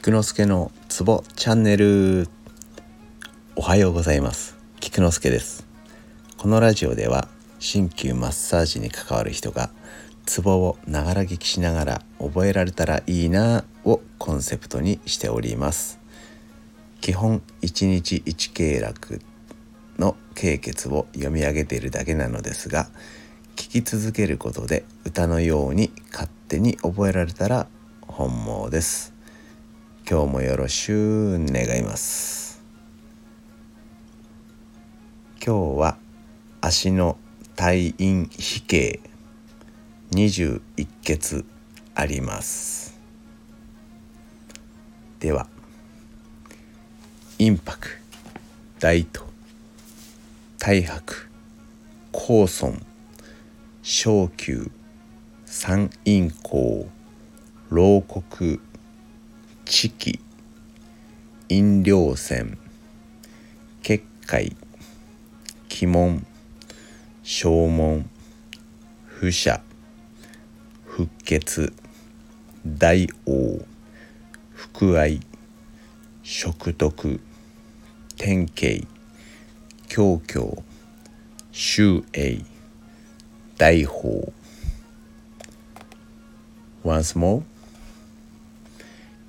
[0.00, 2.28] 菊之助のツボチャンネル。
[3.56, 4.56] おはようございます。
[4.78, 5.66] 菊之助です。
[6.36, 7.26] このラジオでは
[7.58, 9.70] 鍼灸マッサージに関わる人が
[10.24, 15.98] ツボをながら聞きしながら覚えられたらいいなをコンセプトにしております。
[17.00, 19.20] 基本1日1経絡
[19.98, 22.88] の経血を読み上げているだけなのですが
[23.56, 27.66] 聞き続けることで歌のように勝手に覚えられたら
[28.06, 29.17] 本望です。
[30.10, 32.62] 今日もよろしゅう願います。
[35.44, 35.98] 今日は
[36.62, 37.18] 足の
[37.56, 39.00] 退院比形
[40.12, 40.62] 21
[41.02, 41.44] 血
[41.94, 42.98] あります。
[45.20, 45.46] では
[47.38, 47.98] インパク
[48.80, 49.26] 大都
[50.58, 51.28] 大白
[52.12, 52.80] 高尊
[53.82, 54.70] 小球
[55.44, 56.86] 三陰交
[57.68, 58.58] 牢国
[59.70, 60.18] 地気
[61.48, 62.56] 飲料線
[63.82, 64.56] 結界
[65.68, 66.24] 鬼門
[67.22, 68.08] 正門
[69.06, 69.60] 不赦
[70.86, 71.70] 復血
[72.64, 73.60] 大王
[74.54, 75.20] 福愛
[76.22, 77.20] 食徳
[78.16, 78.86] 天慶
[79.86, 80.64] 狂狂
[81.52, 82.42] 周永
[83.58, 84.32] 大宝
[86.82, 87.42] Once more.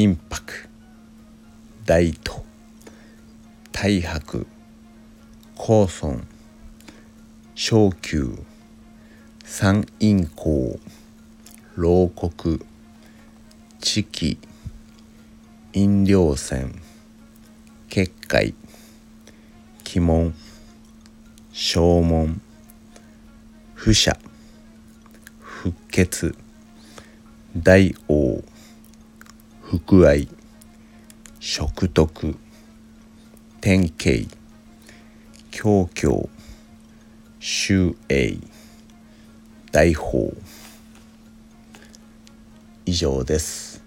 [0.00, 0.66] インパク
[1.84, 2.42] 大都
[3.70, 4.46] 大白
[5.54, 6.22] 高尊
[7.54, 8.38] 小球
[9.44, 10.80] 三陰交
[11.76, 12.58] 牢国
[13.78, 14.38] 地気
[15.74, 16.76] 飲料線
[17.90, 18.54] 結界
[19.84, 20.32] 鬼門
[21.52, 22.40] 正門
[23.74, 24.16] 不赦
[25.44, 26.34] 復血
[27.54, 28.29] 大王
[29.70, 30.26] 福愛
[31.38, 32.34] 食徳
[33.60, 34.26] 天慶
[35.52, 36.28] 狂狂
[37.38, 38.40] 周永
[39.70, 40.34] 大宝
[42.84, 43.80] 以上です。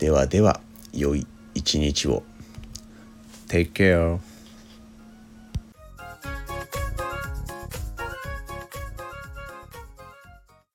[0.00, 0.60] ではでは
[0.92, 1.24] 良い
[1.54, 2.24] 一日を。
[3.46, 4.18] Take care